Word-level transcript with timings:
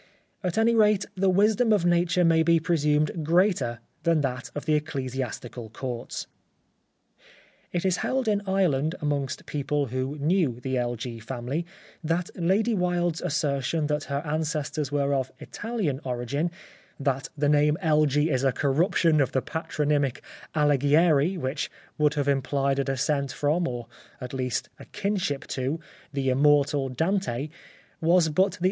At 0.43 0.57
any 0.57 0.73
rate, 0.73 1.05
the 1.13 1.29
wisdom 1.29 1.71
of 1.71 1.85
Nature 1.85 2.25
may 2.25 2.41
be 2.41 2.59
presumed 2.59 3.23
greater 3.23 3.81
than 4.01 4.21
that 4.21 4.49
of 4.55 4.65
the 4.65 4.73
Ecclesiastical 4.73 5.69
Courts. 5.69 6.25
It 7.71 7.85
is 7.85 7.97
held 7.97 8.27
in 8.27 8.41
Ireland 8.47 8.95
amongst 8.99 9.45
people 9.45 9.85
who 9.93 10.17
knew 10.19 10.59
the 10.59 10.73
Elgee 10.79 11.19
family 11.21 11.67
that 12.03 12.31
Lady 12.35 12.73
Wilde's 12.73 13.21
assertion 13.21 13.85
that 13.85 14.05
her 14.05 14.23
ancestors 14.25 14.91
were 14.91 15.13
of 15.13 15.31
Italian 15.37 16.01
origin, 16.03 16.49
that 16.99 17.29
the 17.37 17.47
name 17.47 17.77
Elgee 17.79 18.31
is 18.31 18.43
a 18.43 18.51
corruption 18.51 19.21
of 19.21 19.33
the 19.33 19.41
patronymic 19.43 20.23
Alighieri 20.55 21.37
which 21.37 21.69
would 21.99 22.15
have 22.15 22.27
implied 22.27 22.79
a 22.79 22.83
descent 22.83 23.31
from, 23.31 23.67
or, 23.67 23.85
at 24.19 24.33
least, 24.33 24.67
a 24.79 24.85
kinship 24.85 25.45
to, 25.49 25.79
the 26.11 26.31
immortal 26.31 26.89
Dante, 26.89 27.49
was 28.01 28.29
but 28.29 28.53
the 28.53 28.57
oU'. 28.57 28.59